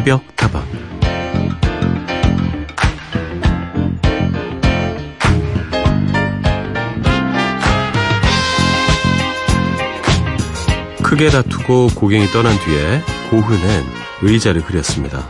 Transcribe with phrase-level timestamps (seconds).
[0.00, 0.64] 새벽 타방
[11.02, 13.84] 크게 다투고 고갱이 떠난 뒤에 고흐는
[14.22, 15.28] 의자를 그렸습니다.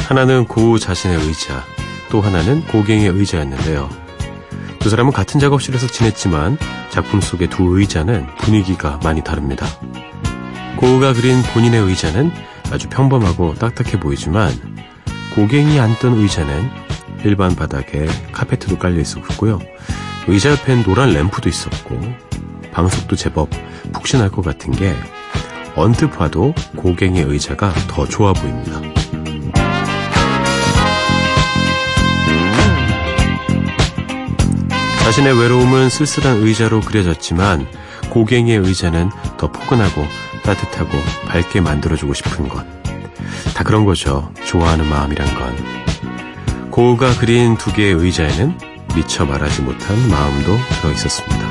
[0.00, 1.64] 하나는 고흐 자신의 의자,
[2.10, 3.88] 또 하나는 고갱의 의자였는데요.
[4.80, 6.58] 두 사람은 같은 작업실에서 지냈지만
[6.90, 9.66] 작품 속의 두 의자는 분위기가 많이 다릅니다.
[10.76, 12.30] 고흐가 그린 본인의 의자는
[12.70, 14.52] 아주 평범하고 딱딱해 보이지만
[15.34, 16.70] 고갱이 앉던 의자는
[17.24, 19.58] 일반 바닥에 카페트도 깔려 있었고요.
[20.26, 22.00] 의자 옆엔 노란 램프도 있었고
[22.72, 23.48] 방석도 제법
[23.92, 24.94] 푹신할 것 같은 게
[25.74, 28.80] 언뜻 봐도 고갱이 의자가 더 좋아 보입니다.
[35.04, 37.66] 자신의 외로움은 쓸쓸한 의자로 그려졌지만
[38.10, 40.06] 고갱이의 의자는 더 포근하고
[40.48, 40.90] 따뜻하고
[41.26, 42.64] 밝게 만들어주고 싶은 것.
[43.54, 44.32] 다 그런 거죠.
[44.46, 46.70] 좋아하는 마음이란 건.
[46.70, 48.56] 고우가 그린 두 개의 의자에는
[48.96, 51.48] 미처 말하지 못한 마음도 들어 있었습니다.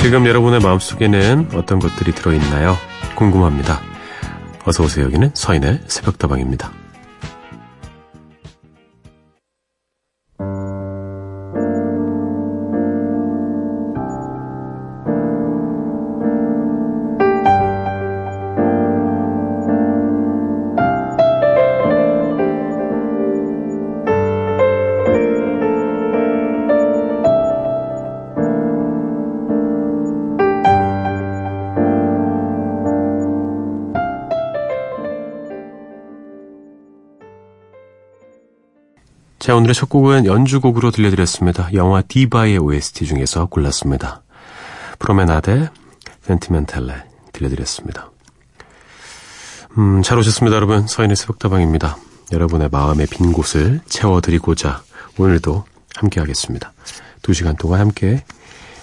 [0.00, 2.76] 지금 여러분의 마음속에는 어떤 것들이 들어있나요?
[3.16, 3.80] 궁금합니다.
[4.64, 5.06] 어서오세요.
[5.06, 6.83] 여기는 서인의 새벽다방입니다.
[39.64, 41.72] 오늘의 첫 곡은 연주곡으로 들려드렸습니다.
[41.72, 44.22] 영화 디바의 OST 중에서 골랐습니다.
[44.98, 45.70] 프로메나데
[46.20, 46.92] 센티멘탈레
[47.32, 48.10] 들려드렸습니다.
[49.78, 50.86] 음, 잘 오셨습니다, 여러분.
[50.86, 51.96] 서인의 새벽다방입니다.
[52.32, 54.82] 여러분의 마음의 빈 곳을 채워드리고자
[55.16, 55.64] 오늘도
[55.96, 56.74] 함께 하겠습니다.
[57.22, 58.22] 두 시간 동안 함께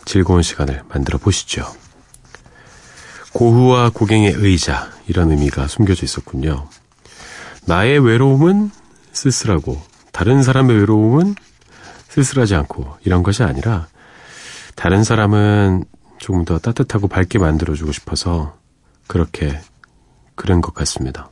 [0.05, 1.63] 즐거운 시간을 만들어 보시죠.
[3.33, 6.67] 고흐와 고갱의 의자, 이런 의미가 숨겨져 있었군요.
[7.67, 8.71] 나의 외로움은
[9.13, 11.35] 쓸쓸하고 다른 사람의 외로움은
[12.09, 13.87] 쓸쓸하지 않고 이런 것이 아니라
[14.75, 15.85] 다른 사람은
[16.17, 18.57] 조금 더 따뜻하고 밝게 만들어주고 싶어서
[19.07, 19.59] 그렇게
[20.35, 21.29] 그런 것 같습니다.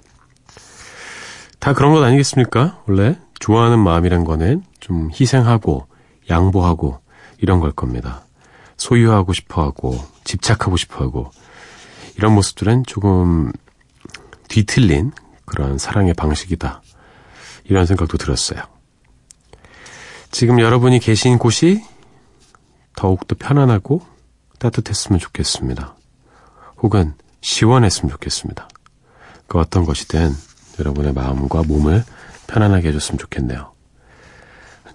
[1.59, 2.81] 다 그런 것 아니겠습니까?
[2.87, 5.87] 원래 좋아하는 마음이란 거는 좀 희생하고
[6.29, 6.99] 양보하고
[7.39, 8.23] 이런 걸 겁니다.
[8.77, 11.31] 소유하고 싶어 하고 집착하고 싶어 하고
[12.17, 13.51] 이런 모습들은 조금
[14.47, 15.11] 뒤틀린
[15.45, 16.81] 그런 사랑의 방식이다.
[17.69, 18.61] 이런 생각도 들었어요.
[20.31, 21.83] 지금 여러분이 계신 곳이
[22.95, 24.01] 더욱더 편안하고
[24.59, 25.95] 따뜻했으면 좋겠습니다.
[26.81, 28.67] 혹은 시원했으면 좋겠습니다.
[29.47, 30.31] 그 어떤 것이든
[30.79, 32.03] 여러분의 마음과 몸을
[32.47, 33.71] 편안하게 해줬으면 좋겠네요.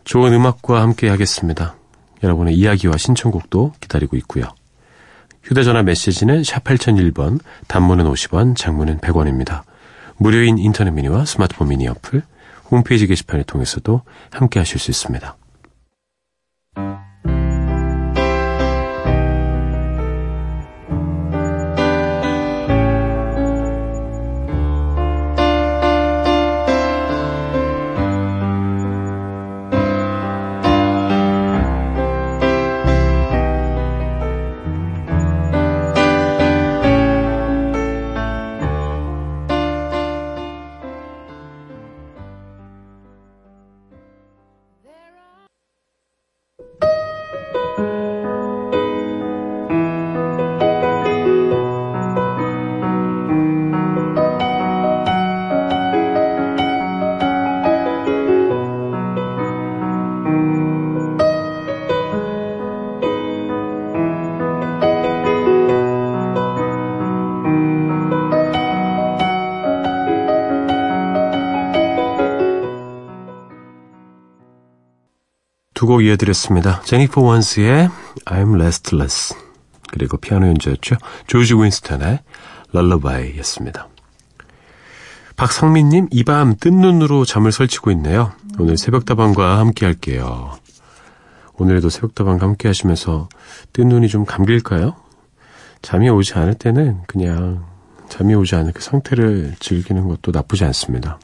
[0.05, 1.77] 좋은 음악과 함께 하겠습니다.
[2.23, 4.45] 여러분의 이야기와 신청곡도 기다리고 있고요.
[5.43, 9.63] 휴대전화 메시지는 샵 8001번, 단문은 50원, 장문은 100원입니다.
[10.17, 12.23] 무료인 인터넷 미니와 스마트폰 미니 어플,
[12.71, 15.37] 홈페이지 게시판을 통해서도 함께 하실 수 있습니다.
[75.85, 76.81] 두 곡 이어드렸습니다.
[76.83, 77.91] 제니퍼 원스의
[78.25, 79.35] I'm Restless
[79.91, 80.97] 그리고 피아노 연주였죠.
[81.27, 82.21] 조지 윈스턴의
[82.73, 83.89] 럴러바이였습니다.
[85.37, 88.33] 박성민님, 이 밤 뜬 눈으로 잠을 설치고 있네요.
[88.59, 90.53] 오늘 새벽다방과 함께 할게요.
[91.59, 93.29] 오늘도 새벽다방과 함께 하시면서
[93.75, 94.97] 뜬 눈이 좀 감길까요?
[95.83, 97.67] 잠이 오지 않을 때는 그냥
[98.09, 101.19] 잠이 오지 않을 그 상태를 즐기는 것도 나쁘지 않습니다.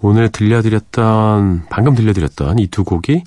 [0.00, 3.24] 오늘 들려드렸던, 방금 들려드렸던 이 두 곡이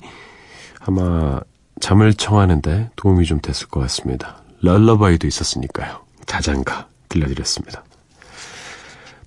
[0.80, 1.40] 아마
[1.80, 4.42] 잠을 청하는데 도움이 좀 됐을 것 같습니다.
[4.62, 6.00] 럴러바이도 있었으니까요.
[6.26, 7.84] 자장가 들려드렸습니다.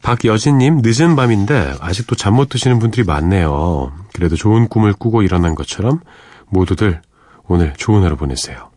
[0.02, 3.92] 박여진님, 늦은 밤인데 아직도 잠 못 드시는 분들이 많네요.
[4.14, 6.00] 그래도 좋은 꿈을 꾸고 일어난 것처럼
[6.48, 7.02] 모두들
[7.48, 8.70] 오늘 좋은 하루 보내세요.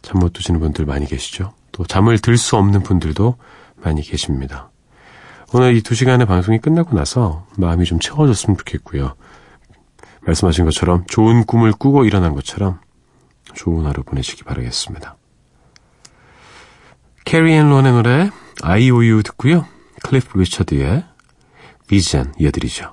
[0.00, 1.52] 잠 못 드시는 분들 많이 계시죠?
[1.72, 3.36] 또 잠을 들 수 없는 분들도
[3.76, 4.70] 많이 계십니다.
[5.54, 9.14] 오늘 이 두 시간의 방송이 끝나고 나서 마음이 좀 채워졌으면 좋겠고요.
[10.22, 12.80] 말씀하신 것처럼 좋은 꿈을 꾸고 일어난 것처럼
[13.54, 15.16] 좋은 하루 보내시기 바라겠습니다.
[17.24, 18.30] 캐리 앤 론의 노래
[18.62, 19.66] IOU 듣고요.
[20.02, 21.04] 클리프 리처드의
[21.86, 22.92] Visions 이어드리죠.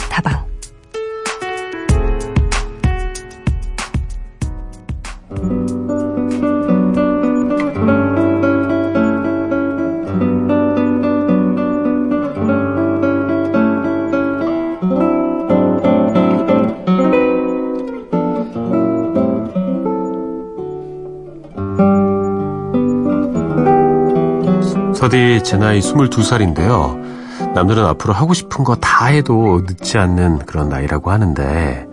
[25.11, 27.53] 서디 제 나이 22살인데요.
[27.53, 31.85] 남들은 앞으로 하고 싶은 거 다 해도 늦지 않는 그런 나이라고 하는데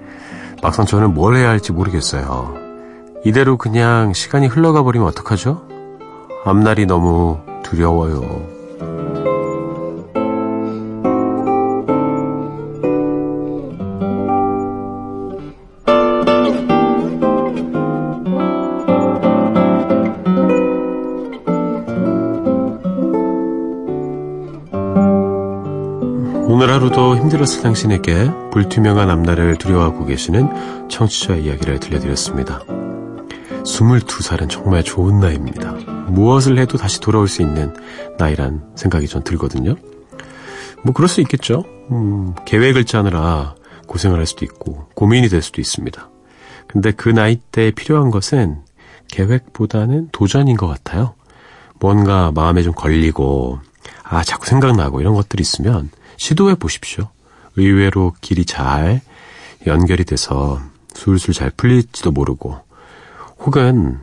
[0.62, 2.55] 막상 저는 뭘 해야 할지 모르겠어요.
[3.25, 5.62] 이대로 그냥 시간이 흘러가 버리면 어떡하죠?
[6.44, 8.23] 앞날이 너무 두려워요.
[27.38, 32.61] 힘들었을 당신에게 불투명한 앞날을 두려워하고 계시는 청취자의 이야기를 들려드렸습니다.
[33.64, 35.73] 22살은 정말 좋은 나이입니다.
[36.08, 37.75] 무엇을 해도 다시 돌아올 수 있는
[38.19, 39.76] 나이란 생각이 전 들거든요.
[40.82, 41.64] 뭐 그럴 수 있겠죠.
[41.90, 43.55] 음, 계획을 짜느라
[43.87, 46.08] 고생을 할 수도 있고 고민이 될 수도 있습니다.
[46.67, 48.62] 근데 그 나이 때 필요한 것은
[49.08, 51.15] 계획보다는 도전인 것 같아요.
[51.79, 53.60] 뭔가 마음에 좀 걸리고
[54.03, 57.10] 아 자꾸 생각나고 이런 것들이 있으면 시도해 보십시오.
[57.65, 59.00] 의외로 길이 잘
[59.67, 60.60] 연결이 돼서
[60.94, 62.58] 술술 잘 풀릴지도 모르고
[63.38, 63.98] 혹은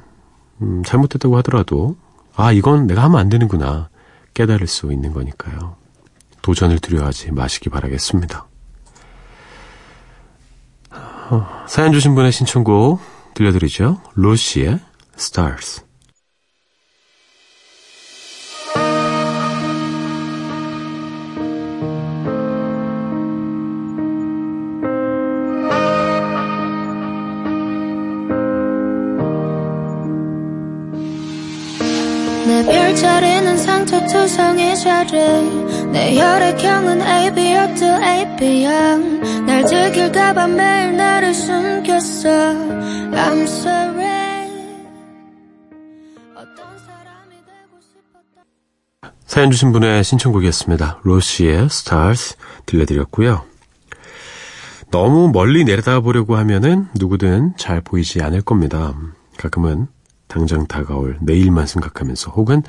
[0.62, 1.95] 음, 잘못했다고 하더라도
[2.35, 3.89] 아 이건 내가 하면 안 되는구나
[4.33, 5.75] 깨달을 수 있는 거니까요.
[6.41, 8.45] 도전을 두려워하지 마시기 바라겠습니다.
[11.31, 13.00] 어, 사연 주신 분의 신청곡
[13.33, 14.00] 들려드리죠.
[14.13, 14.79] 로시의
[15.17, 15.85] Stars.
[32.95, 35.11] 자리는 상처투성이 자리
[35.91, 44.49] 내 혈액형은 AB여 또 AB형 날 들킬까봐 매일 나를 숨겼어 I'm sorry
[46.35, 50.99] 어떤 사람이 되고 싶었다 사연 주신 분의 신청곡이었습니다.
[51.03, 53.43] 로시의 Stars 들려드렸고요.
[54.91, 58.93] 너무 멀리 내려다보려고 하면은 누구든 잘 보이지 않을 겁니다.
[59.37, 59.87] 가끔은
[60.27, 62.63] 당장 다가올 내일만 생각하면서 혹은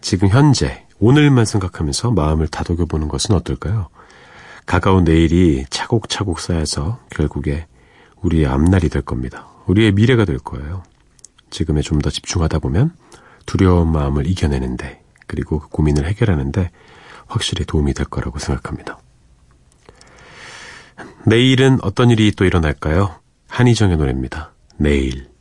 [0.00, 3.88] 지금 현재 오늘만 생각하면서 마음을 다독여 보는 것은 어떨까요?
[4.66, 7.66] 가까운 내일이 차곡차곡 쌓여서 결국에
[8.22, 9.46] 우리의 앞날이 될 겁니다.
[9.66, 10.82] 우리의 미래가 될 거예요.
[11.50, 12.92] 지금에 좀 더 집중하다 보면
[13.46, 16.70] 두려운 마음을 이겨내는데 그리고 그 고민을 해결하는데
[17.26, 18.98] 확실히 도움이 될 거라고 생각합니다.
[21.26, 23.14] 내일은 어떤 일이 또 일어날까요?
[23.48, 24.52] 한희정의 노래입니다.
[24.76, 25.31] 내일.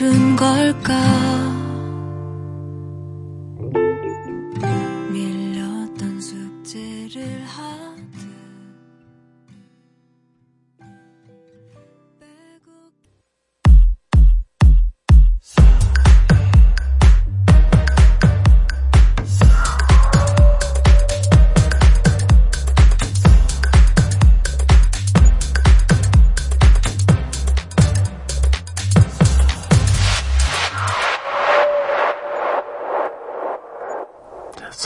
[0.00, 1.59] 이룬 걸까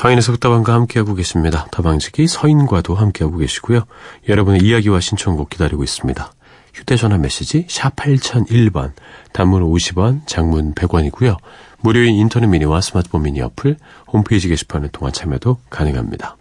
[0.04, 1.66] 서인의 속다방과 함께하고 계십니다.
[1.70, 3.84] 다방지기 서인과도 함께하고 계시고요.
[4.28, 6.30] 여러분의 이야기와 신청곡 기다리고 있습니다.
[6.75, 8.92] 휴대전화 메시지 샵 8001번,
[9.32, 11.38] 단문 50원, 장문 100원이고요.
[11.80, 13.78] 무료인 인터넷 미니와 스마트폰 미니 어플,
[14.12, 16.37] 홈페이지 게시판을 통한 참여도 가능합니다.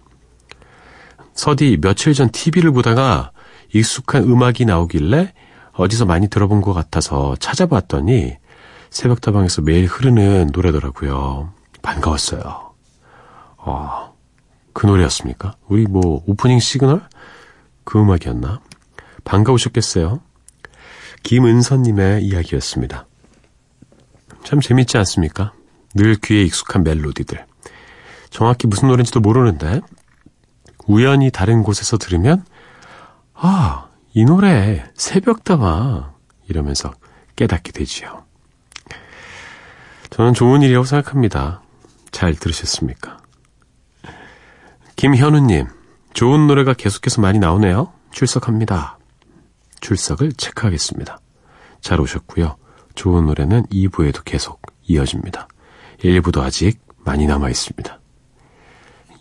[1.34, 3.32] 서디 며칠 전 TV를 보다가
[3.74, 5.32] 익숙한 음악이 나오길래
[5.72, 8.36] 어디서 많이 들어본 것 같아서 찾아봤더니
[8.90, 11.54] 새벽다방에서 매일 흐르는 노래더라고요.
[11.82, 12.63] 반가웠어요.
[13.66, 14.12] 아,
[14.74, 15.56] 그 노래였습니까?
[15.68, 17.08] 우리 뭐 오프닝 시그널?
[17.84, 18.62] 그 음악이었나?
[19.24, 20.20] 반가우셨겠어요?
[21.24, 23.08] 김은선님의 이야기였습니다.
[24.44, 25.54] 참 재밌지 않습니까?
[25.96, 27.46] 늘 귀에 익숙한 멜로디들.
[28.30, 29.80] 정확히 무슨 노래인지도 모르는데
[30.86, 32.44] 우연히 다른 곳에서 들으면
[33.34, 36.14] 아, 이 노래 새벽다방
[36.50, 36.94] 이러면서
[37.36, 38.26] 깨닫게 되지요.
[40.10, 41.62] 저는 좋은 일이라고 생각합니다.
[42.12, 43.23] 잘 들으셨습니까?
[44.96, 45.68] 김현우님,
[46.14, 47.92] 좋은 노래가 계속해서 많이 나오네요.
[48.12, 48.98] 출석합니다.
[49.82, 51.20] 출석을 체크하겠습니다.
[51.82, 52.56] 잘 오셨고요.
[52.96, 55.48] 좋은 노래는 2부에도 계속 이어집니다.
[56.00, 58.00] 1부도 아직 많이 남아 있습니다.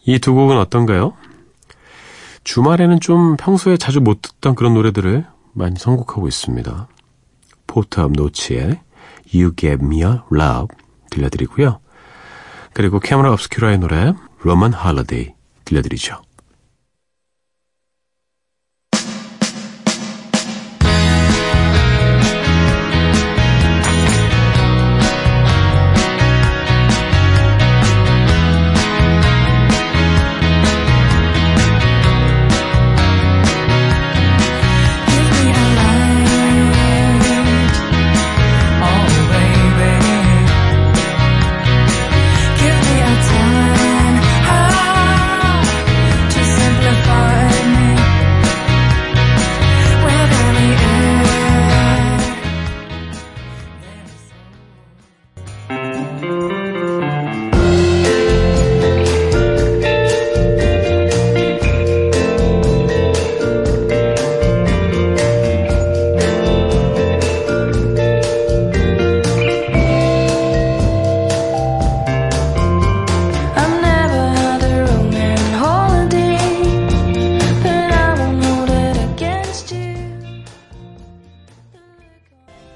[0.06, 1.14] 이 두 곡은 어떤가요?
[2.44, 6.88] 주말에는 좀 평소에 자주 못 듣던 그런 노래들을 많이 선곡하고 있습니다.
[7.66, 8.80] 포트업 노치의
[9.34, 10.76] You Gave Me a Love
[11.10, 11.80] 들려드리고요.
[12.74, 15.34] 그리고 캐머라 업스큐라의 노래 Roman Holiday
[15.72, 16.22] 들려드리죠.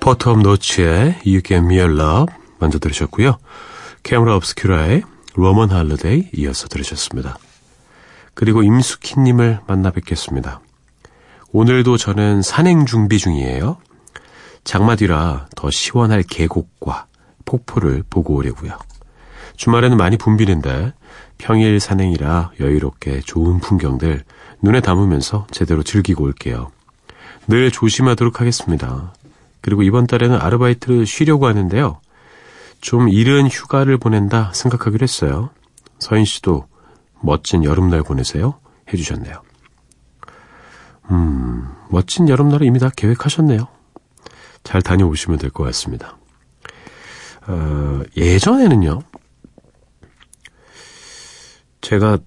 [0.06, 3.38] Port of Notes의 You Gave Me a Love 먼저 들으셨고요.
[4.04, 5.02] Camera Obscura의
[5.34, 7.36] Roman Holiday 이어서 들으셨습니다.
[8.32, 10.60] 그리고 임숙희님을 만나 뵙겠습니다.
[11.50, 13.78] 오늘도 저는 산행 준비 중이에요.
[14.62, 17.06] 장마 뒤라 더 시원할 계곡과
[17.44, 18.78] 폭포를 보고 오려고요.
[19.56, 20.92] 주말에는 많이 붐비는데
[21.36, 24.22] 평일 산행이라 여유롭게 좋은 풍경들
[24.62, 26.70] 눈에 담으면서 제대로 즐기고 올게요.
[27.48, 29.12] 늘 조심하도록 하겠습니다.
[29.66, 32.00] 그리고 이번 달에는 아르바이트를 쉬려고 하는데요.
[32.80, 35.50] 좀 이른 휴가를 보낸다 생각하기로 했어요.
[35.99, 36.68] 서인 씨도
[37.20, 38.61] 멋진 여름날 보내세요.
[38.92, 39.42] 해주셨네요.
[41.11, 43.66] 음, 멋진 여름날을 이미 다 계획하셨네요.
[44.62, 46.16] 잘 다녀오시면 될 것 같습니다.
[47.49, 49.00] 어, 예전에는요,
[51.80, 52.18] 제가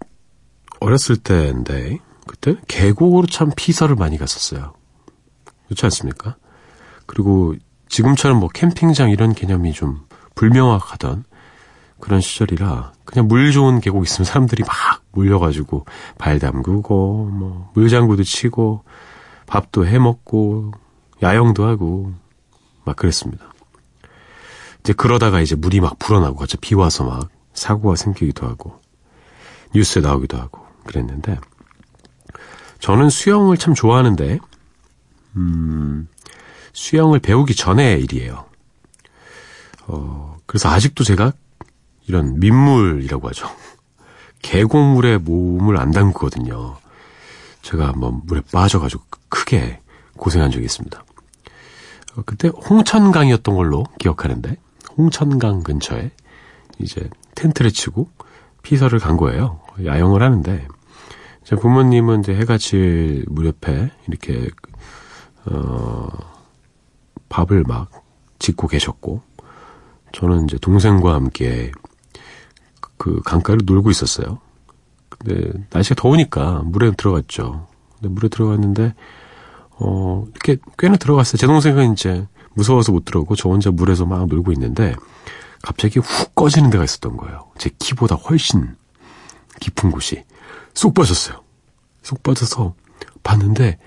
[0.82, 4.74] 어렸을 때인데, 그때 계곡으로 참 피서를 많이 갔었어요.
[5.68, 6.36] 그렇지 않습니까?
[7.10, 7.56] 그리고
[7.88, 11.24] 지금처럼 뭐 캠핑장 이런 개념이 좀 불명확하던
[12.00, 14.76] 그런 시절이라 그냥 물 좋은 계곡 있으면 사람들이 막
[15.12, 15.86] 몰려가지고
[16.20, 18.84] 발 담그고 뭐 물장구도 치고
[19.48, 20.72] 밥도 해 먹고
[21.24, 22.14] 야영도 하고
[22.86, 23.52] 막 그랬습니다.
[24.82, 28.80] 이제 그러다가 이제 물이 막 불어나고 갑자기 비 와서 막 사고가 생기기도 하고
[29.74, 31.40] 뉴스에 나오기도 하고 그랬는데
[32.78, 34.38] 저는 수영을 참 좋아하는데
[35.38, 36.08] 음
[36.74, 38.46] 수영을 배우기 전의 일이에요.
[39.88, 41.34] 어 그래서 아직도 제가
[42.08, 43.48] 이런 민물이라고 하죠.
[44.42, 46.78] 계곡물에 몸을 안 담그거든요.
[47.62, 49.82] 제가 한번 물에 빠져가지고 크게
[50.18, 51.04] 고생한 적이 있습니다.
[52.16, 54.56] 어, 그때 홍천강이었던 걸로 기억하는데
[54.98, 56.12] 홍천강 근처에
[56.80, 58.10] 이제 텐트를 치고
[58.64, 59.60] 피서를 간 거예요.
[59.86, 60.68] 야영을 하는데
[61.44, 64.50] 제 부모님은 이제 해가 질 무렵에 이렇게
[65.46, 66.08] 어
[67.30, 67.90] 밥을 막
[68.40, 69.22] 짓고 계셨고
[70.12, 71.72] 저는 이제 동생과 함께
[72.98, 74.40] 그 강가를 놀고 있었어요.
[75.10, 77.68] 근데 날씨가 더우니까 물에 들어갔죠.
[77.96, 78.94] 근데 물에 들어갔는데
[79.72, 81.38] 어 이렇게 꽤나 들어갔어요.
[81.38, 84.96] 제 동생은 이제 무서워서 못 들어오고 저 혼자 물에서 막 놀고 있는데
[85.62, 87.50] 갑자기 훅 꺼지는 데가 있었던 거예요.
[87.58, 88.76] 제 키보다 훨씬
[89.60, 90.24] 깊은 곳이
[90.74, 91.42] 쏙 빠졌어요.
[92.02, 92.76] 쏙 빠져서
[93.24, 93.78] 봤는데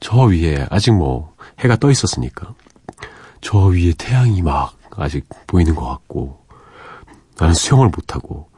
[0.00, 2.54] 저 위에 아직 뭐 해가 떠 있었으니까
[3.40, 6.44] 저 위에 태양이 막 아직 보이는 것 같고
[7.38, 8.48] 나는 수영을 못하고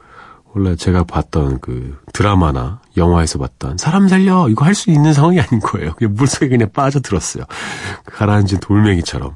[0.54, 5.60] 원래 제가 봤던 그 드라마나 영화에서 봤던 사람 살려 이거 할 수 있는 상황이 아닌
[5.60, 5.92] 거예요.
[5.94, 7.44] 그냥 물속에 그냥 빠져들었어요.
[8.06, 9.34] 가라앉은 돌멩이처럼.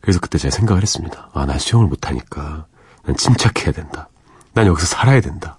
[0.00, 1.30] 그래서 그때 제가 생각을 했습니다.
[1.32, 2.66] 아, 난 수영을 못하니까
[3.04, 4.08] 난 침착해야 된다.
[4.52, 5.58] 난 여기서 살아야 된다.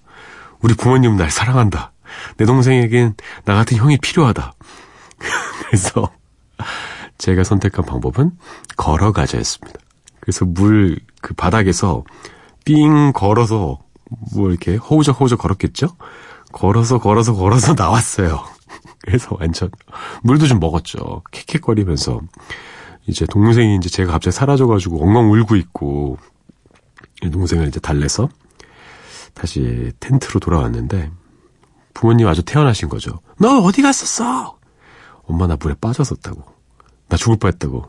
[0.62, 1.92] 우리 부모님은 날 사랑한다.
[2.38, 4.54] 내 동생에겐 나 같은 형이 필요하다.
[5.68, 6.10] 그래서
[7.18, 8.32] 제가 선택한 방법은
[8.76, 9.80] 걸어가자였습니다.
[10.20, 12.04] 그래서 물 그 바닥에서
[12.64, 13.80] 삥 걸어서
[14.34, 15.88] 뭐 이렇게 허우적 허우적 걸었겠죠?
[16.52, 18.44] 걸어서 걸어서 걸어서 나왔어요.
[19.02, 19.70] 그래서 완전
[20.24, 21.24] 물도 좀 먹었죠.
[21.32, 22.22] 킥킥거리면서
[23.08, 26.18] 이제 동생이 이제 제가 갑자기 사라져가지고 엉엉 울고 있고
[27.32, 28.30] 동생을 이제 달래서
[29.34, 31.12] 다시 텐트로 돌아왔는데
[31.94, 33.20] 부모님 아주 태어나신 거죠.
[33.40, 34.58] 너 어디 갔었어?
[35.24, 36.57] 엄마 나 물에 빠졌었다고.
[37.10, 37.86] 나 죽을 뻔했다고.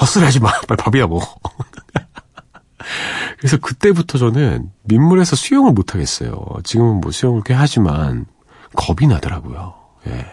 [0.00, 0.50] 헛소리 하지 마.
[0.66, 1.26] 빨리 밥이야 먹어.
[3.38, 6.44] 그래서 그때부터 저는 민물에서 수영을 못 하겠어요.
[6.64, 8.26] 지금은 뭐 수영을 꽤 하지만
[8.74, 9.74] 겁이 나더라고요.
[10.08, 10.26] 예.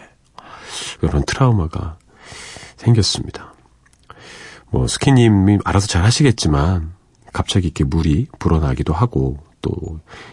[1.01, 1.97] 이런 트라우마가
[2.77, 3.53] 생겼습니다.
[4.69, 6.93] 뭐 스키님이 알아서 잘 하시겠지만
[7.31, 9.71] 갑자기 이렇게 물이 불어나기도 하고 또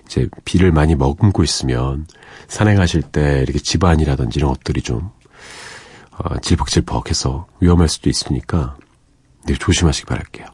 [0.07, 2.07] 이제 비를 많이 머금고 있으면
[2.49, 5.11] 산에 가실 때 이렇게 집안이라든지 이런 것들이 좀
[6.25, 8.77] 어, 질퍽질퍽해서 위험할 수도 있으니까
[9.47, 10.47] 늘 조심하시기 바랄게요.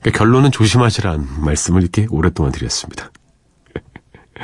[0.00, 3.10] 그러니까 결론은 조심하시라는 말씀을 이렇게 오랫동안 드렸습니다.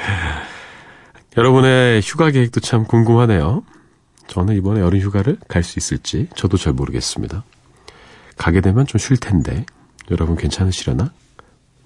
[1.36, 3.62] 여러분의 휴가 계획도 참 궁금하네요.
[4.28, 7.44] 저는 이번에 여름 휴가를 갈 수 있을지 저도 잘 모르겠습니다.
[8.36, 9.64] 가게 되면 좀 쉴 텐데
[10.10, 11.12] 여러분 괜찮으시려나?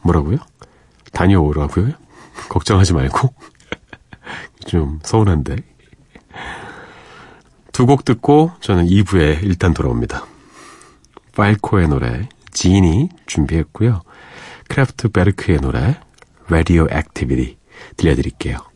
[0.03, 0.38] 뭐라고요?
[1.12, 1.92] 다녀오라고요?
[2.51, 3.33] 걱정하지 말고
[4.66, 5.57] 좀 서운한데
[7.72, 10.26] 두 곡 듣고 저는 2부에 일단 돌아옵니다.
[11.35, 14.02] 팔코의 노래 지니 준비했고요.
[14.68, 15.98] 크래프트 베르크의 노래
[16.48, 17.56] Radio Activity
[17.96, 18.71] 들려드릴게요.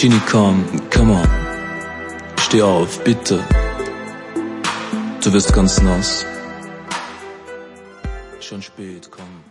[0.00, 1.28] Genie, komm, come on.
[2.38, 3.44] Steh auf, bitte.
[5.22, 6.24] Du wirst ganz nass.
[8.40, 9.49] Schon spät, komm.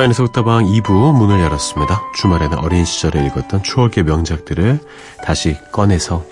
[0.00, 2.00] 서인의 새벽 다방 2부 문을 열었습니다.
[2.14, 4.78] 주말에는 어린 시절에 읽었던 추억의 명작들을
[5.22, 6.24] 다시 꺼내서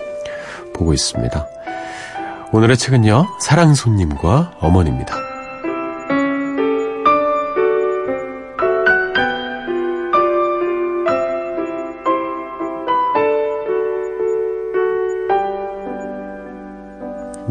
[0.73, 1.45] 보고 있습니다.
[2.51, 5.15] 오늘의 책은요, 사랑 손님과 어머니입니다.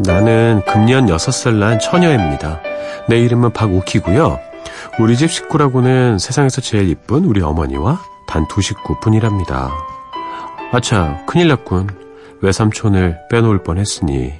[0.05, 2.59] 나는 금년 6살 난 처녀입니다.
[3.07, 4.48] 내 이름은 박오키고요.
[4.99, 9.71] 우리 집 식구라고는 세상에서 제일 이쁜 우리 어머니와 단 두 식구뿐이랍니다.
[10.71, 11.89] 아차, 큰일 났군.
[12.41, 14.33] 외삼촌을 빼놓을 뻔했으니.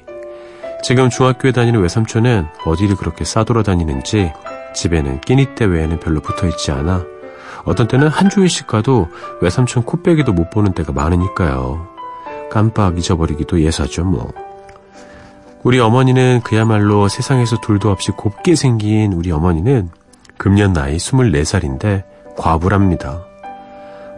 [0.84, 4.32] 지금 중학교에 다니는 외삼촌은 어디를 그렇게 싸돌아다니는지
[4.74, 7.04] 집에는 끼니 때 외에는 별로 붙어있지 않아
[7.66, 9.10] 어떤 때는 한 주일씩 가도
[9.42, 11.88] 외삼촌 코빼기도 못 보는 때가 많으니까요.
[12.50, 14.32] 깜빡 잊어버리기도 예사죠 뭐.
[15.64, 19.90] 우리 어머니는 그야말로 세상에서 둘도 없이 곱게 생긴 우리 어머니는
[20.40, 22.04] 금년 나이 24살인데
[22.38, 23.26] 과부랍니다.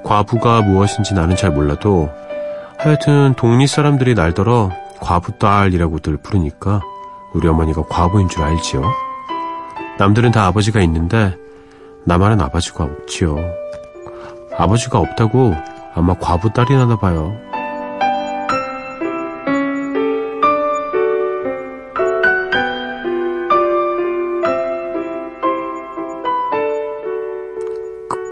[0.03, 2.09] 과부가 무엇인지 나는 잘 몰라도
[2.77, 6.81] 하여튼 동리 사람들이 날더러 과부 딸이라고들 부르니까
[7.33, 8.83] 우리 어머니가 과부인 줄 알지요.
[9.97, 11.35] 남들은 다 아버지가 있는데
[12.05, 13.37] 나만은 아버지가 없지요.
[14.55, 15.55] 아버지가 없다고
[15.95, 17.35] 아마 과부 딸이 나나 봐요.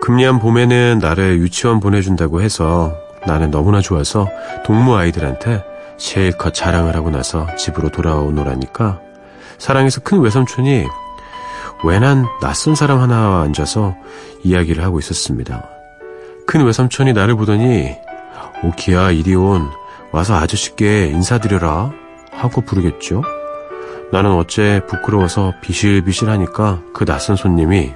[0.09, 4.27] 금년 봄에는 나를 유치원 보내준다고 해서 나는 너무나 좋아서
[4.65, 5.63] 동무 아이들한테
[5.97, 8.99] 실컷 자랑을 하고 나서 집으로 돌아오노라니까
[9.59, 10.87] 사랑해서 큰 외삼촌이
[11.83, 13.95] 왜난 낯선 사람 하나와 앉아서
[14.43, 15.69] 이야기를 하고 있었습니다.
[16.47, 17.95] 큰 외삼촌이 나를 보더니
[18.63, 19.69] 오키야 이리 온
[20.11, 21.91] 와서 아저씨께 인사드려라
[22.31, 23.21] 하고 부르겠죠.
[24.11, 27.93] 나는 어째 부끄러워서 비실비실하니까 그 낯선 손님이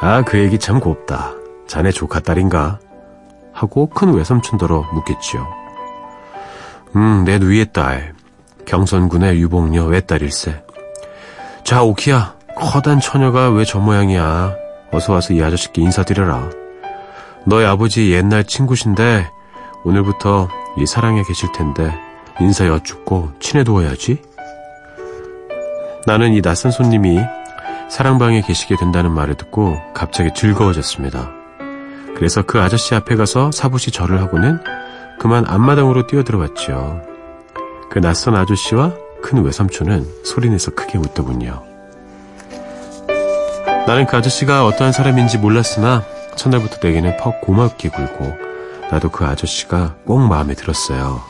[0.00, 1.32] 아, 그 얘기 참 곱다.
[1.66, 2.78] 자네 조카 딸인가?
[3.52, 5.46] 하고 큰 외삼촌더러 묻겠지요.
[6.96, 8.14] 음, 내 누이의 딸.
[8.66, 10.62] 경선군의 유복녀 외딸일세.
[11.64, 12.34] 자, 오키야.
[12.56, 14.54] 커단 처녀가 왜 저 모양이야.
[14.92, 16.50] 어서 와서 이 아저씨께 인사드려라.
[17.46, 19.26] 너희 아버지 옛날 친구신데
[19.84, 21.92] 오늘부터 이 사랑에 계실 텐데
[22.40, 24.22] 인사 여쭙고 친해두어야지.
[26.06, 27.20] 나는 이 낯선 손님이
[27.90, 31.32] 사랑방에 계시게 된다는 말을 듣고 갑자기 즐거워졌습니다.
[32.14, 34.60] 그래서 그 아저씨 앞에 가서 사부시 절을 하고는
[35.18, 37.02] 그만 앞마당으로 뛰어들어갔죠.
[37.90, 41.64] 그 낯선 아저씨와 큰 외삼촌은 소리내서 크게 웃더군요.
[43.88, 46.04] 나는 그 아저씨가 어떠한 사람인지 몰랐으나
[46.36, 48.32] 첫날부터 내게는 퍽 고맙게 굴고
[48.92, 51.20] 나도 그 아저씨가 꼭 마음에 들었어요.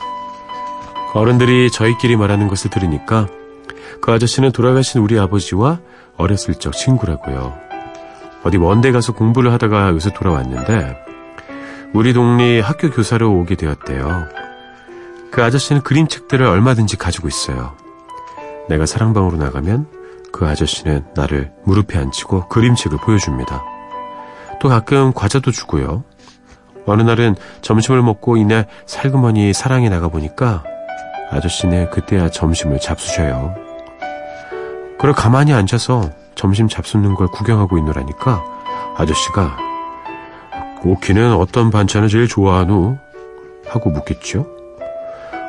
[1.15, 3.27] 어른들이 저희끼리 말하는 것을 들으니까
[4.01, 5.79] 그 아저씨는 돌아가신 우리 아버지와
[6.17, 7.53] 어렸을 적 친구라고요.
[8.43, 10.97] 어디 먼데 가서 공부를 하다가 요새 돌아왔는데
[11.93, 14.27] 우리 동네 학교 교사로 오게 되었대요.
[15.29, 17.75] 그 아저씨는 그림책들을 얼마든지 가지고 있어요.
[18.67, 19.87] 내가 사랑방으로 나가면
[20.31, 23.63] 그 아저씨는 나를 무릎에 앉히고 그림책을 보여줍니다.
[24.59, 26.03] 또 가끔 과자도 주고요.
[26.85, 30.63] 어느 날은 점심을 먹고 이내 살그머니 사랑에 나가보니까
[31.29, 33.70] 아저씨는 그때야 점심을 잡수셔요.
[35.01, 38.43] 그걸 가만히 앉아서 점심 잡수는 걸 구경하고 있노라니까
[38.95, 39.57] 아저씨가
[40.83, 42.99] 오키는 어떤 반찬을 제일 좋아하노?
[43.67, 44.45] 하고 묻겠죠.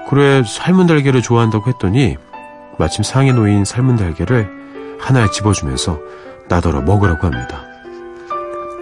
[0.08, 2.16] 그래 삶은 달걀을 좋아한다고 했더니
[2.78, 4.48] 마침 상에 놓인 삶은 달걀을
[4.98, 5.98] 하나 집어주면서
[6.48, 7.60] 나더러 먹으라고 합니다.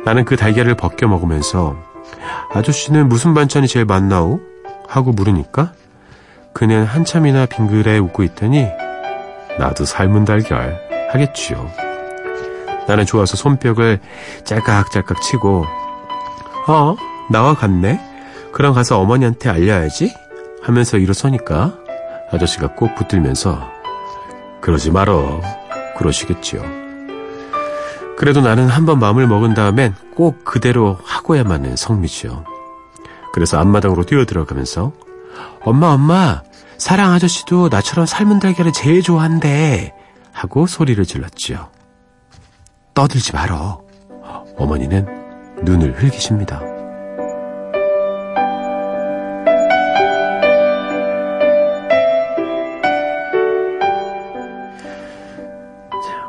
[0.04, 1.74] 나는 그 달걀을 벗겨 먹으면서
[2.54, 4.38] 아저씨는 무슨 반찬이 제일 맛나오?
[4.86, 5.72] 하고 물으니까
[6.52, 8.68] 그는 한참이나 빙그레 웃고 있더니
[9.58, 10.78] 나도 삶은 달걀
[11.12, 11.70] 하겠지요.
[12.86, 14.00] 나는 좋아서 손뼉을
[14.44, 15.64] 짤깍짤깍 치고
[16.68, 16.96] 어?
[17.30, 18.00] 나와 같네?
[18.52, 20.14] 그럼 가서 어머니한테 알려야지?
[20.62, 21.74] 하면서 일어서니까
[22.32, 23.70] 아저씨가 꼭 붙들면서
[24.60, 25.40] 그러지 말어.
[25.96, 26.62] 그러시겠지요.
[28.16, 32.44] 그래도 나는 한번 마음을 먹은 다음엔 꼭 그대로 하고야만은 성미지요.
[33.32, 34.92] 그래서 앞마당으로 뛰어들어가면서
[35.62, 36.42] 엄마 엄마
[36.80, 39.92] 사랑 아저씨도 나처럼 삶은 달걀을 제일 좋아한대
[40.32, 41.68] 하고 소리를 질렀지요.
[42.94, 43.82] 떠들지 말어.
[44.56, 45.06] 어머니는
[45.62, 46.62] 눈을 흘기십니다.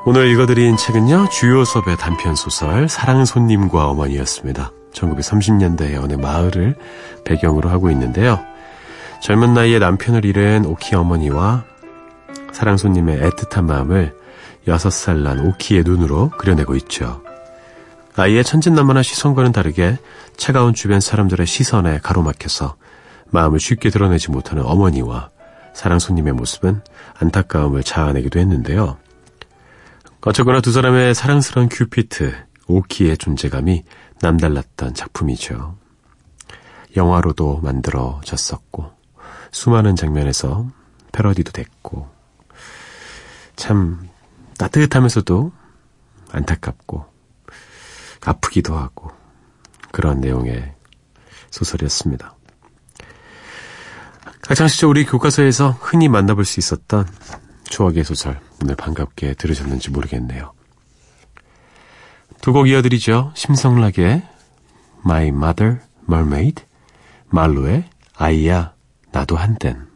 [0.05, 4.73] 오늘 읽어드린 책은요, 주요섭의 단편 소설, 사랑 손님과 어머니였습니다.
[4.93, 6.75] 1930년대의 어느 마을을
[7.23, 8.50] 배경으로 하고 있는데요.
[9.21, 11.63] 젊은 나이에 남편을 잃은 오키 어머니와
[12.51, 14.17] 사랑 손님의 애틋한 마음을
[14.65, 17.21] 6살 난 오키의 눈으로 그려내고 있죠.
[18.15, 19.97] 아이의 천진난만한 시선과는 다르게
[20.37, 22.75] 차가운 주변 사람들의 시선에 가로막혀서
[23.29, 25.29] 마음을 쉽게 드러내지 못하는 어머니와
[25.73, 26.81] 사랑 손님의 모습은
[27.19, 28.97] 안타까움을 자아내기도 했는데요.
[30.21, 32.35] 어쨌거나 두 사람의 사랑스러운 큐피트,
[32.67, 33.83] 오키의 존재감이
[34.21, 35.77] 남달랐던 작품이죠.
[36.97, 39.00] 영화로도 만들어졌었고,
[39.51, 40.67] 수많은 장면에서
[41.11, 42.09] 패러디도 됐고,
[43.55, 44.07] 참
[44.57, 45.51] 따뜻하면서도
[46.31, 47.05] 안타깝고,
[48.25, 49.11] 아프기도 하고,
[49.91, 50.73] 그런 내용의
[51.49, 52.35] 소설이었습니다.
[54.47, 57.07] 학창시절 우리 교과서에서 흔히 만나볼 수 있었던
[57.65, 60.53] 추억의 소설, 오늘 반갑게 들으셨는지 모르겠네요.
[62.41, 63.33] 두 곡 이어드리죠.
[63.35, 64.27] 심성락의
[65.05, 66.63] My Mother Mermaid,
[67.29, 68.73] 말로의 아이야
[69.11, 69.87] 나도 한땐.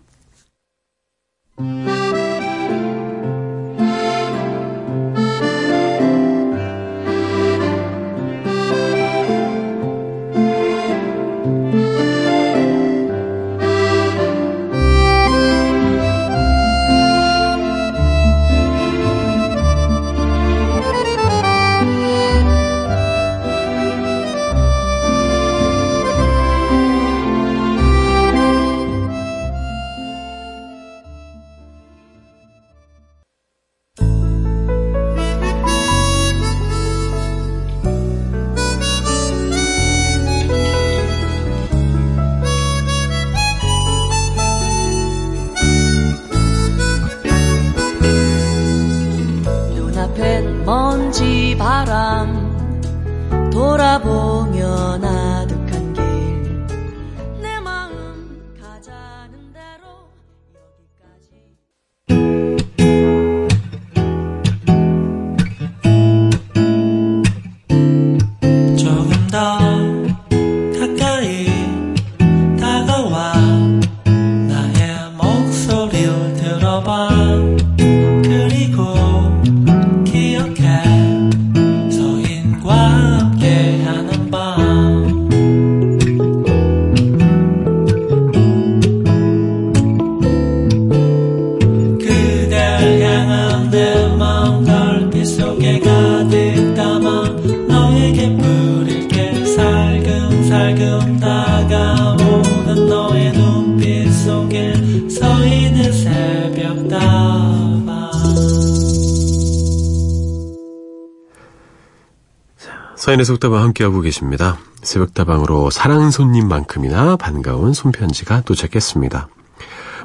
[113.15, 114.57] 서인의 속다방 함께하고 계십니다.
[114.81, 119.29] 새벽다방으로 사랑 손님만큼이나 반가운 손편지가 도착했습니다.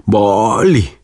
[0.05, 0.97] 멀리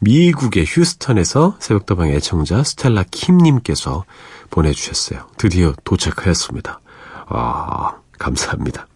[0.00, 4.04] 미국의 휴스턴에서 새벽다방 애청자 스텔라 킴님께서
[4.50, 5.26] 보내주셨어요.
[5.38, 6.80] 드디어 도착하였습니다.
[7.28, 8.86] 아, 감사합니다.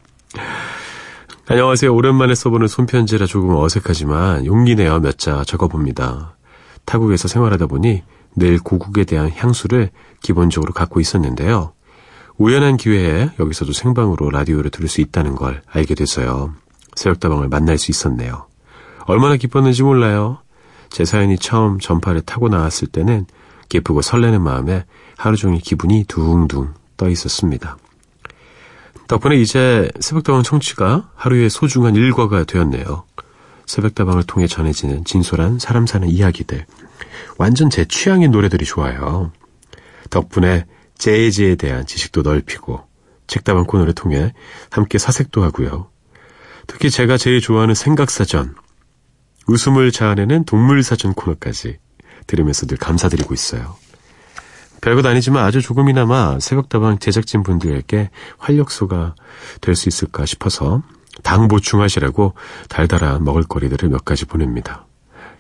[1.47, 1.95] 안녕하세요.
[1.95, 6.37] 오랜만에 써보는 손편지라 조금 어색하지만 용기 내어 몇 자 적어봅니다.
[6.85, 8.03] 타국에서 생활하다 보니
[8.37, 9.91] 늘 고국에 대한 향수를
[10.23, 11.73] 기본적으로 갖고 있었는데요.
[12.39, 16.55] 우연한 기회에 여기서도 생방으로 라디오를 들을 수 있다는 걸 알게 돼서요.
[16.95, 18.47] 새벽다방을 만날 수 있었네요.
[19.07, 20.39] 얼마나 기뻤는지 몰라요.
[20.89, 23.27] 제 사연이 처음 전파를 타고 나왔을 때는
[23.69, 24.85] 기쁘고 설레는 마음에
[25.17, 27.77] 하루 종일 기분이 둥둥 떠 있었습니다.
[29.09, 33.05] 덕분에 이제 새벽다방 청취가 하루의 소중한 일과가 되었네요.
[33.67, 36.65] 새벽다방을 통해 전해지는 진솔한 사람 사는 이야기들.
[37.37, 39.33] 완전 제 취향의 노래들이 좋아요.
[40.11, 40.67] 덕분에
[40.99, 42.87] 재즈에 대한 지식도 넓히고
[43.27, 44.33] 책다방 코너를 통해
[44.71, 45.91] 함께 사색도 하고요.
[46.67, 48.55] 특히 제가 제일 좋아하는 생각사전,
[49.47, 51.79] 웃음을 자아내는 동물사전 코너까지
[52.27, 53.77] 들으면서 늘 감사드리고 있어요.
[54.81, 59.15] 별것 아니지만 아주 조금이나마 새벽다방 제작진 분들에게 활력소가
[59.61, 60.83] 될 수 있을까 싶어서
[61.23, 62.35] 당 보충하시라고
[62.69, 64.87] 달달한 먹을거리들을 몇 가지 보냅니다.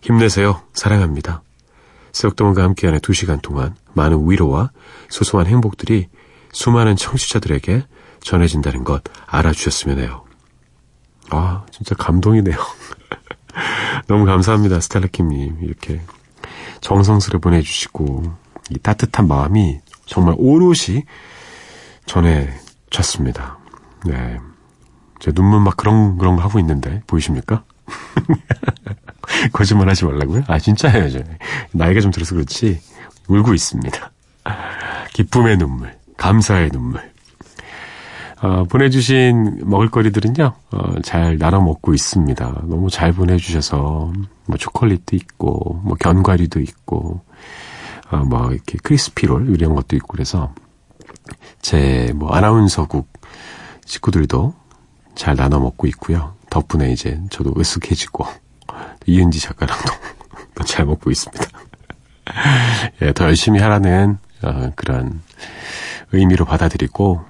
[0.03, 0.63] 힘내세요.
[0.73, 1.43] 사랑합니다.
[2.19, 4.73] 새벽다방과 함께하는 두 시간 동안 많은 위로와
[5.09, 6.09] 소소한 행복들이
[6.53, 7.85] 수많은 청취자들에게
[8.21, 10.25] 전해진다는 것 알아주셨으면 해요.
[11.31, 12.57] 아, 진짜 감동이네요.
[14.09, 15.59] 너무 감사합니다, 스텔라킴님.
[15.63, 16.01] 이렇게
[16.81, 18.25] 정성스레 보내주시고,
[18.71, 21.05] 이 따뜻한 마음이 정말 오롯이
[22.07, 23.59] 전해졌습니다.
[24.07, 24.41] 네.
[25.21, 27.63] 제 눈물 막 그렁그렁 하고 있는데, 보이십니까?
[29.53, 30.45] 거짓말 하지 말라고요?
[30.47, 31.21] 아, 진짜예요, 저.
[31.73, 32.81] 나이가 좀 들어서 그렇지.
[33.29, 34.11] 울고 있습니다.
[35.13, 37.03] 기쁨의 눈물, 감사의 눈물.
[38.41, 42.63] 어, 보내주신 먹을거리들은요, 어, 잘 나눠 먹고 있습니다.
[42.67, 44.13] 너무 잘 보내주셔서,
[44.47, 47.21] 뭐, 초콜릿도 있고, 뭐, 견과류도 있고,
[48.11, 50.55] 어, 뭐, 이렇게 크리스피롤, 이런 것도 있고, 그래서,
[51.63, 53.13] 제, 뭐, 아나운서국
[53.87, 54.55] 식구들도
[55.17, 56.35] 잘 나눠 먹고 있고요.
[56.49, 58.25] 덕분에 이제 저도 으쓱해지고,
[59.09, 59.93] 이은지 작가랑도
[60.67, 61.45] 잘 먹고 있습니다.
[63.03, 65.23] 예, 더 열심히 하라는, 어, 그런
[66.13, 67.25] 의미로 받아들이고,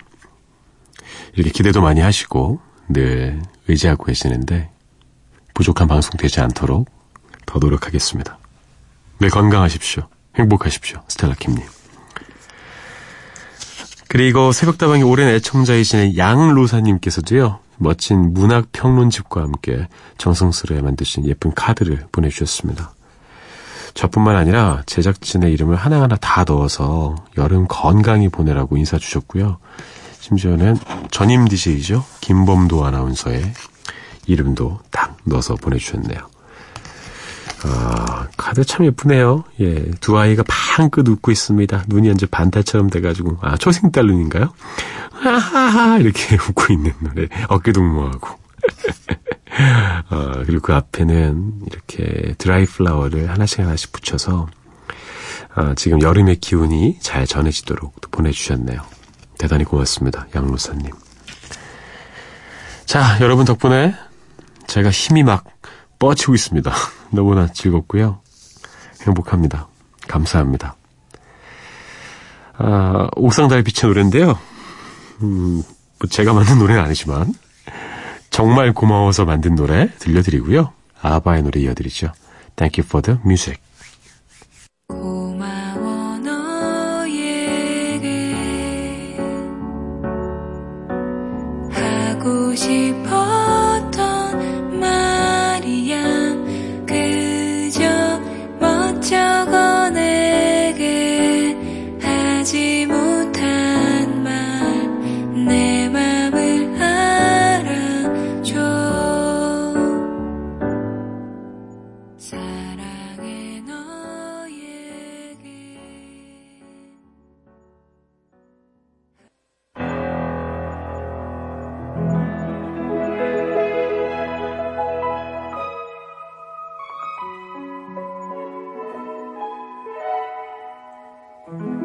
[1.34, 4.70] 이렇게 기대도 많이 하시고 늘 의지하고 계시는데
[5.54, 6.88] 부족한 방송 되지 않도록
[7.46, 8.38] 더 노력하겠습니다.
[9.20, 10.08] 늘 건강하십시오.
[10.34, 11.00] 행복하십시오.
[11.06, 11.64] 스텔라킴님.
[14.08, 19.88] 그리고 새벽다방의 오랜 애청자이신 양로사님께서도요, 멋진 문학 평론집과 함께
[20.18, 22.92] 정성스레 만드신 예쁜 카드를 보내주셨습니다.
[23.94, 29.58] 저뿐만 아니라 제작진의 이름을 하나하나 다 넣어서 여름 건강히 보내라고 인사 주셨고요.
[30.20, 30.76] 심지어는
[31.10, 32.04] 전임 DJ죠.
[32.20, 33.52] 김범도 아나운서의
[34.26, 36.37] 이름도 딱 넣어서 보내주셨네요.
[37.64, 39.44] 아, 카드 참 예쁘네요.
[39.60, 41.84] 예, 두 아이가 팡긋 웃고 있습니다.
[41.88, 44.52] 눈이 이제 반달처럼 돼가지고, 아, 초생딸 눈인가요?
[45.12, 47.28] 하하하, 이렇게 웃고 있는 노래.
[47.48, 48.28] 어깨 동무하고.
[50.08, 54.46] 아, 그리고 그 앞에는 이렇게 드라이 플라워를 하나씩 하나씩 붙여서,
[55.54, 58.80] 아, 지금 여름의 기운이 잘 전해지도록 또 보내주셨네요.
[59.38, 60.26] 대단히 고맙습니다.
[60.34, 60.90] 양로사님.
[62.86, 63.94] 자, 여러분 덕분에
[64.66, 65.44] 제가 힘이 막
[65.98, 66.72] 뻗치고 있습니다.
[67.10, 68.20] 너무나 즐겁고요.
[69.02, 69.68] 행복합니다.
[70.06, 70.76] 감사합니다.
[72.56, 74.38] 아, 옥상달빛의 노래인데요.
[75.22, 75.62] 음,
[75.98, 77.32] 뭐 제가 만든 노래는 아니지만
[78.30, 80.72] 정말 고마워서 만든 노래 들려드리고요.
[81.00, 82.12] 아바의 노래 이어드리죠.
[82.56, 83.60] Thank you for the music.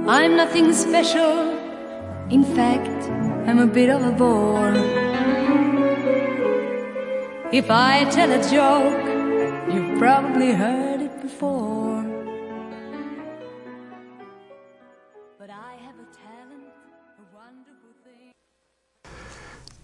[0.06, 1.56] I'm nothing special.
[2.30, 3.10] In fact,
[3.48, 4.76] I'm a bit of a bore.
[7.54, 9.00] If I tell a joke,
[9.72, 12.04] you've probably heard it before.
[15.40, 16.68] But I have a talent,
[17.16, 18.34] a wonderful thing.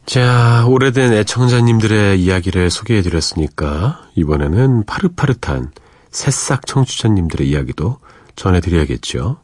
[0.06, 5.72] 자, 오래된 애청자님들의 이야기를 소개해드렸으니까 이번에는 파릇파릇한
[6.12, 8.00] 새싹 청취자님들의 이야기도
[8.36, 9.38] 전해드려야겠죠.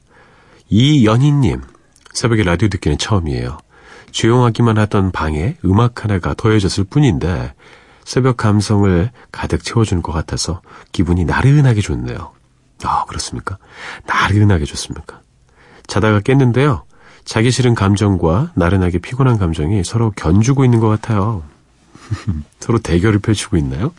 [0.70, 1.62] 이연희님,
[2.14, 3.58] 새벽에 라디오 듣기는 처음이에요.
[4.12, 7.54] 조용하기만 하던 방에 음악 하나가 더해졌을 뿐인데
[8.06, 12.32] 새벽 감성을 가득 채워주는 것 같아서 기분이 나른하게 좋네요.
[12.84, 13.58] 아, 그렇습니까?
[14.06, 15.22] 나른하게 좋습니까?
[15.88, 16.84] 자다가 깼는데요.
[17.26, 21.44] 자기 싫은 감정과 나른하게 피곤한 감정이 서로 견주고 있는 것 같아요.
[22.60, 23.94] 서로 대결을 펼치고 있나요?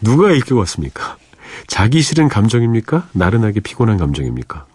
[0.00, 1.16] 누가 이길 것 같습니까?
[1.66, 3.08] 자기 싫은 감정입니까?
[3.12, 4.66] 나른하게 피곤한 감정입니까?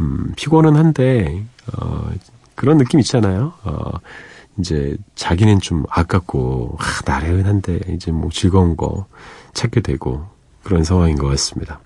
[0.00, 2.10] 음, 피곤은 한데, 어,
[2.54, 3.52] 그런 느낌 있잖아요.
[3.62, 3.92] 어,
[4.58, 9.06] 이제 자기는 좀 아깝고, 아, 나른한데, 이제 뭐 즐거운 거
[9.52, 10.26] 찾게 되고,
[10.62, 11.80] 그런 상황인 것 같습니다.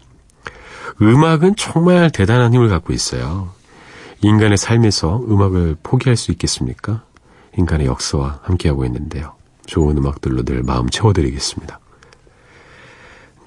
[1.01, 3.51] 음악은 정말 대단한 힘을 갖고 있어요.
[4.21, 7.05] 인간의 삶에서 음악을 포기할 수 있겠습니까?
[7.57, 9.35] 인간의 역사와 함께하고 있는데요.
[9.67, 11.79] 좋은 음악들로 늘 마음 채워드리겠습니다.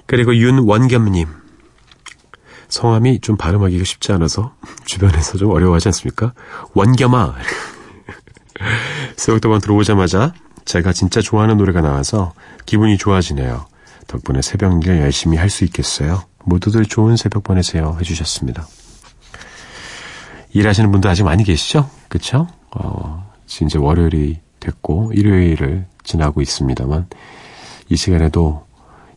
[0.05, 1.27] 그리고 윤원겸님.
[2.69, 4.53] 성함이 좀 발음하기가 쉽지 않아서
[4.85, 6.33] 주변에서 좀 어려워하지 않습니까?
[6.73, 7.35] 원겸아.
[9.15, 10.33] 새벽도방 들어오자마자
[10.65, 12.33] 제가 진짜 좋아하는 노래가 나와서
[12.65, 13.65] 기분이 좋아지네요.
[14.07, 16.23] 덕분에 새벽 일 열심히 할 수 있겠어요.
[16.43, 17.97] 모두들 좋은 새벽 보내세요.
[17.99, 18.67] 해주셨습니다.
[20.51, 21.89] 일하시는 분도 아직 많이 계시죠?
[22.07, 22.47] 그쵸?
[22.71, 27.07] 어, 이제 월요일이 됐고, 일요일을 지나고 있습니다만,
[27.89, 28.65] 이 시간에도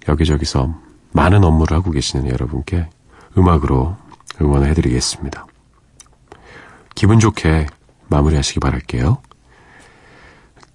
[0.08, 0.74] 여기저기서
[1.12, 2.88] 많은 업무를 하고 계시는 여러분께
[3.36, 3.96] 음악으로
[4.40, 5.46] 응원을 해드리겠습니다.
[6.94, 7.66] 기분 좋게
[8.08, 9.22] 마무리하시기 바랄게요.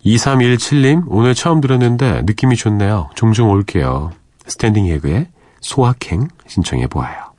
[0.06, 3.10] 2317님, 오늘 처음 들었는데 느낌이 좋네요.
[3.16, 4.12] 종종 올게요.
[4.46, 5.28] 스탠딩 에그의
[5.62, 7.34] 소확행 신청해 보아요.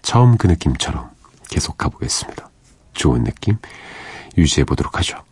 [0.00, 1.10] 처음 그 느낌처럼
[1.50, 2.48] 계속 가보겠습니다.
[2.94, 3.56] 좋은 느낌
[4.38, 5.22] 유지해 보도록 하죠.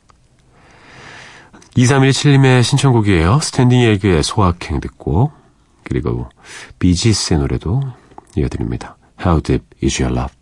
[1.76, 3.40] 2317님의 신청곡이에요.
[3.40, 5.32] 스탠딩 에그의 소확행 듣고
[5.84, 6.28] 그리고
[6.78, 7.82] 비지스의 노래도
[8.36, 8.96] 이어드립니다.
[9.20, 10.34] How Deep Is Your Love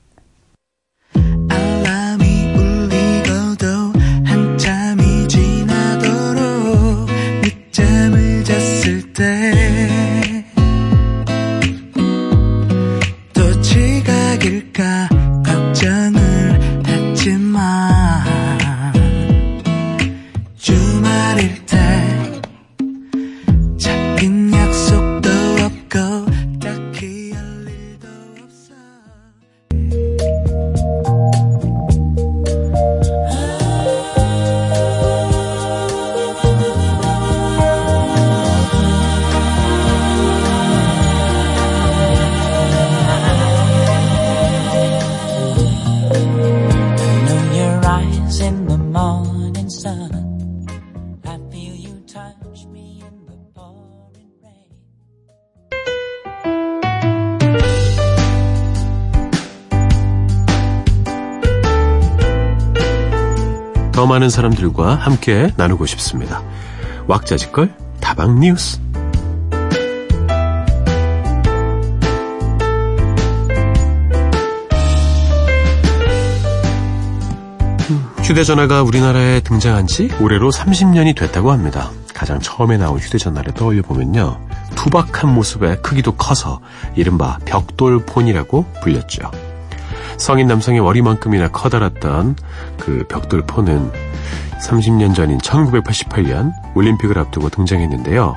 [9.21, 10.20] 때
[64.41, 66.43] 사람들과 함께 나누고 싶습니다.
[67.07, 68.81] 왁자지껄 다방 뉴스
[78.23, 81.91] 휴대전화가 우리나라에 등장한 지 올해로 30년이 됐다고 합니다.
[82.15, 84.41] 가장 처음에 나온 휴대전화를 떠올려 보면요.
[84.77, 86.61] 투박한 모습에 크기도 커서
[86.95, 89.31] 이른바 벽돌폰이라고 불렸죠.
[90.17, 92.37] 성인 남성의 머리만큼이나 커다랐던
[92.81, 93.93] 그 벽돌폰은
[94.61, 98.35] 30년 전인 1988년 올림픽을 앞두고 등장했는데요.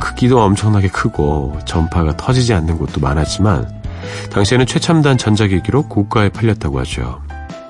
[0.00, 3.68] 크기도 엄청나게 크고 전파가 터지지 않는 곳도 많았지만
[4.30, 7.20] 당시에는 최첨단 전자기기로 고가에 팔렸다고 하죠.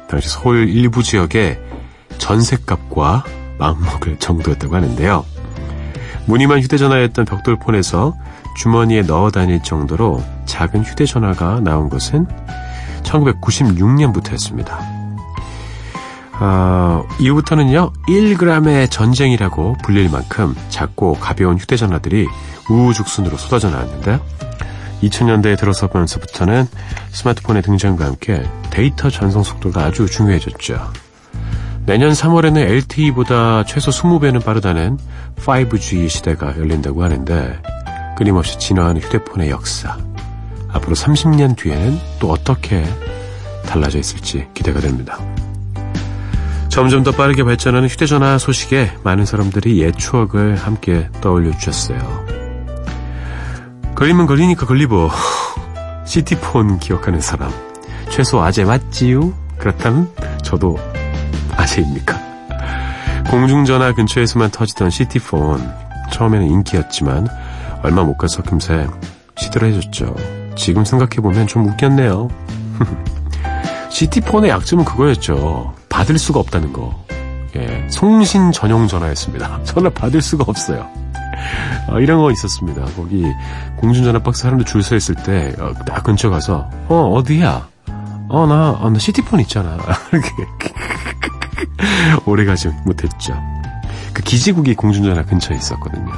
[0.09, 1.61] 당시 서울 일부 지역에
[2.18, 3.24] 전셋값과
[3.59, 5.24] 막먹을 정도였다고 하는데요.
[6.26, 8.14] 무늬만 휴대전화였던 벽돌폰에서
[8.57, 12.26] 주머니에 넣어 다닐 정도로 작은 휴대전화가 나온 것은
[13.03, 14.95] 1996년부터였습니다.
[16.39, 22.26] 아, 이후부터는요, 1g의 전쟁이라고 불릴 만큼 작고 가벼운 휴대전화들이
[22.68, 24.20] 우후죽순으로 쏟아져 나왔는데요.
[25.03, 26.66] 2000년대에 들어서면서부터는
[27.11, 30.93] 스마트폰의 등장과 함께 데이터 전송 속도가 아주 중요해졌죠.
[31.87, 34.99] 내년 3월에는 LTE보다 최소 20배는 빠르다는
[35.37, 37.62] 5G 시대가 열린다고 하는데
[38.16, 39.97] 끊임없이 진화하는 휴대폰의 역사.
[40.68, 42.84] 앞으로 30년 뒤에는 또 어떻게
[43.66, 45.18] 달라져 있을지 기대가 됩니다.
[46.68, 52.26] 점점 더 빠르게 발전하는 휴대전화 소식에 많은 사람들이 옛 추억을 함께 떠올려 주셨어요.
[53.94, 55.10] 걸리면 걸리니까 걸리고
[56.04, 57.50] 시티폰 기억하는 사람
[58.10, 59.32] 최소 아재 맞지요?
[59.58, 60.10] 그렇다면
[60.42, 60.78] 저도
[61.56, 62.26] 아재입니까?
[63.30, 65.60] 공중전화 근처에서만 터지던 시티폰
[66.12, 67.26] 처음에는 인기였지만
[67.82, 68.86] 얼마 못 가서 금세
[69.36, 70.14] 시들해졌죠.
[70.56, 72.28] 지금 생각해보면 좀 웃겼네요.
[73.90, 75.74] 시티폰의 약점은 그거였죠.
[75.97, 76.94] 받을 수가 없다는 거.
[77.57, 79.61] 예, 송신 전용 전화였습니다.
[79.64, 80.86] 전화 받을 수가 없어요.
[81.88, 82.84] 어, 이런 거 있었습니다.
[82.97, 83.24] 거기
[83.78, 87.66] 공중전화 박스 사람들 줄 서 있을 때, 어, 딱 근처 가서, 어, 어디야?
[88.28, 89.78] 어, 나, 어, 나 시티폰 있잖아.
[90.12, 90.28] 이렇게.
[92.26, 93.34] 오래 가지 못했죠.
[94.12, 96.12] 그 기지국이 공중전화 근처에 있었거든요.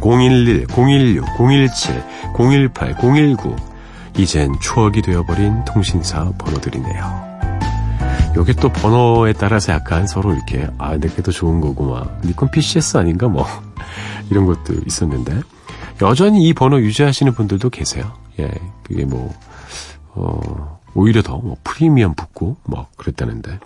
[0.00, 2.02] 011, 016, 017,
[2.36, 3.56] 018, 019.
[4.16, 7.27] 이젠 추억이 되어버린 통신사 번호들이네요.
[8.38, 12.96] 요게 또 번호에 따라서 약간 서로 이렇게, 아, 내게 더 좋은 거고, 막, 니콘 PCS
[12.96, 13.44] 아닌가, 뭐.
[14.30, 15.40] 이런 것도 있었는데.
[16.02, 18.12] 여전히 이 번호 유지하시는 분들도 계세요.
[18.38, 18.48] 예,
[18.84, 19.34] 그게 뭐,
[20.10, 23.58] 어, 오히려 더, 뭐, 프리미엄 붙고, 뭐, 그랬다는데.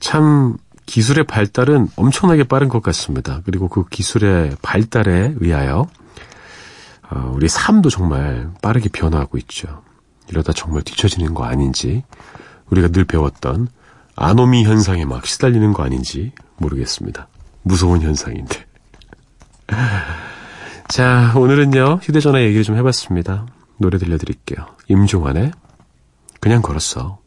[0.00, 0.56] 참,
[0.86, 3.42] 기술의 발달은 엄청나게 빠른 것 같습니다.
[3.44, 5.86] 그리고 그 기술의 발달에 의하여,
[7.10, 9.82] 어, 우리 삶도 정말 빠르게 변화하고 있죠.
[10.28, 12.04] 이러다 정말 뒤처지는 거 아닌지,
[12.72, 13.68] 우리가 늘 배웠던
[14.16, 17.28] 아노미 현상에 막 시달리는 거 아닌지 모르겠습니다.
[17.62, 18.66] 무서운 현상인데.
[20.88, 23.46] 자, 오늘은요, 휴대전화 얘기를 좀 해봤습니다.
[23.78, 24.66] 노래 들려드릴게요.
[24.88, 25.52] 임종환의
[26.40, 27.21] 그냥 걸었어.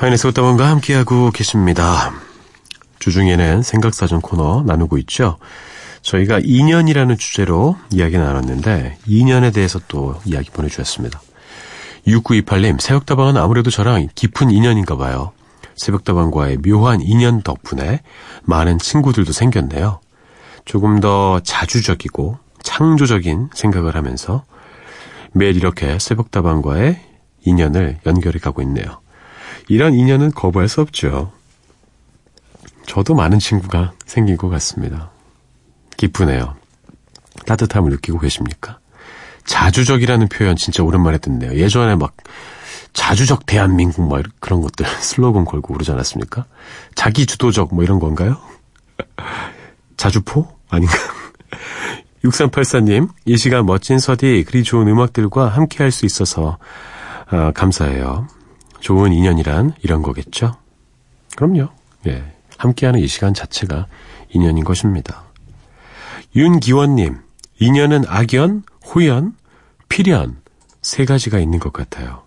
[0.00, 2.10] 서인의 속담원과 함께하고 계십니다.
[3.00, 5.36] 주중에는 생각사전 코너 나누고 있죠.
[6.00, 11.20] 저희가 2년이라는 주제로 이야기 나눴는데 2년에 대해서 또 이야기 보내주셨습니다.
[12.06, 15.32] 6928님, 새벽다방은 아무래도 저랑 깊은 인연인가 봐요.
[15.76, 18.00] 새벽다방과의 묘한 인연 덕분에
[18.44, 20.00] 많은 친구들도 생겼네요.
[20.64, 24.44] 조금 더 자주적이고 창조적인 생각을 하면서
[25.32, 26.98] 매일 이렇게 새벽다방과의
[27.44, 29.00] 인연을 연결해 가고 있네요.
[29.68, 31.32] 이런 인연은 거부할 수 없죠.
[32.86, 35.10] 저도 많은 친구가 생긴 것 같습니다.
[35.96, 36.56] 기쁘네요.
[37.46, 38.78] 따뜻함을 느끼고 계십니까?
[39.44, 41.54] 자주적이라는 표현 진짜 오랜만에 듣네요.
[41.54, 42.14] 예전에 막
[42.92, 46.44] 자주적 대한민국 뭐 이런- 그런 것들 슬로건 걸고 그러지 않았습니까?
[46.94, 48.36] 자기 주도적 뭐 이런 건가요?
[49.96, 50.48] 자주포?
[50.68, 50.92] 아닌가?
[52.24, 56.58] 6384님, 이 시간 멋진 서디, 그리 좋은 음악들과 함께 할 수 있어서
[57.30, 58.26] 아, 감사해요.
[58.80, 60.56] 좋은 인연이란 이런 거겠죠?
[61.36, 61.68] 그럼요.
[62.06, 62.34] 예.
[62.56, 63.86] 함께하는 이 시간 자체가
[64.30, 65.24] 인연인 것입니다.
[66.34, 67.18] 윤기원님,
[67.58, 69.34] 인연은 악연, 호연,
[69.88, 70.40] 필연
[70.82, 72.22] 세 가지가 있는 것 같아요.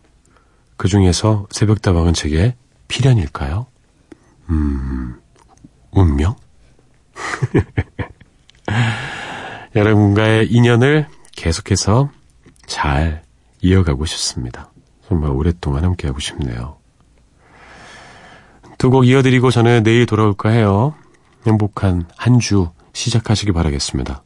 [0.77, 2.55] 그 중에서 새벽다방은 제게
[2.87, 3.67] 필연일까요?
[4.49, 5.19] 음,
[5.91, 6.35] 운명?
[9.75, 12.11] 여러분과의 인연을 계속해서
[12.65, 13.23] 잘
[13.61, 14.72] 이어가고 싶습니다.
[15.07, 16.77] 정말 오랫동안 함께하고 싶네요.
[18.77, 20.93] 두 곡 이어드리고 저는 내일 돌아올까 해요.
[21.45, 24.21] 행복한 한 주 시작하시기 바라겠습니다.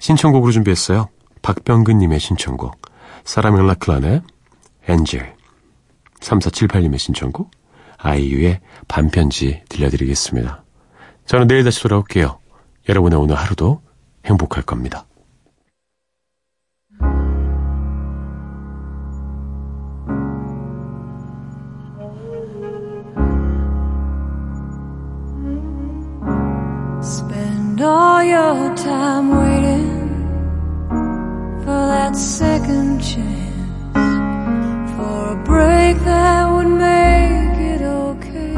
[0.00, 1.08] 신청곡으로 준비했어요.
[1.42, 2.80] 박병근님의 신청곡.
[3.24, 4.22] 사라멜 라클란의
[4.88, 5.34] 엔젤.
[6.20, 7.50] 3478님의 신청곡.
[7.98, 10.64] 아이유의 반편지 들려드리겠습니다.
[11.26, 12.38] 저는 내일 다시 돌아올게요.
[12.88, 13.80] 여러분의 오늘 하루도
[14.26, 15.06] 행복할 겁니다.
[27.82, 30.08] All your time waiting
[31.64, 33.96] for that second chance,
[34.94, 38.54] for a break that would make it okay.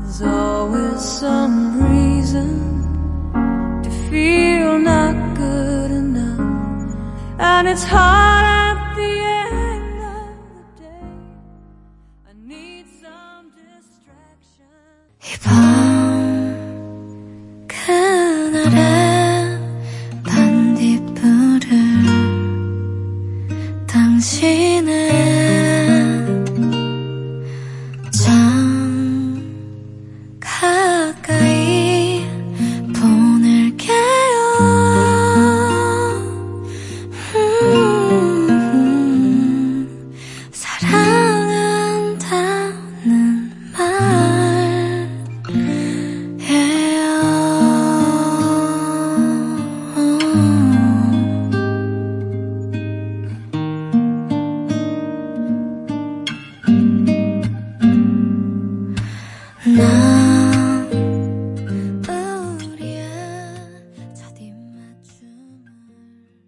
[0.00, 2.50] There's always some reason
[3.82, 6.96] to feel not good enough,
[7.38, 8.55] and it's hard.